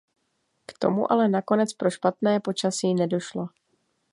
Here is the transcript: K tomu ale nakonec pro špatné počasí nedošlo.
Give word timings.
K 0.65 0.73
tomu 0.79 1.11
ale 1.11 1.29
nakonec 1.29 1.73
pro 1.73 1.89
špatné 1.89 2.39
počasí 2.39 2.93
nedošlo. 2.93 3.47